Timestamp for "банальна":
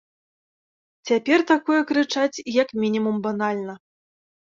3.31-3.73